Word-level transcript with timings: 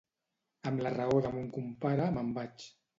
Amb 0.71 0.83
la 0.87 0.93
raó 0.97 1.21
de 1.27 1.33
mon 1.37 1.47
compare 1.61 2.13
me'n 2.21 2.37
vaig. 2.43 2.71